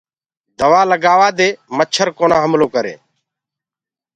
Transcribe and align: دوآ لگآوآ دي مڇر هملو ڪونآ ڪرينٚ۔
دوآ 0.59 0.81
لگآوآ 0.91 1.29
دي 1.39 1.49
مڇر 1.77 2.07
هملو 2.43 2.65
ڪونآ 2.71 2.71
ڪرينٚ۔ 2.73 3.01